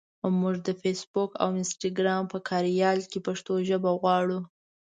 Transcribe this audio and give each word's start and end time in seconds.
مونږ 0.39 0.57
د 0.67 0.69
فېسبوک 0.81 1.31
او 1.43 1.49
انسټګرام 1.59 2.23
په 2.33 2.37
کاریال 2.49 2.99
کې 3.11 3.19
پښتو 3.27 3.53
ژبه 3.67 3.91
غواړو. 3.99 4.39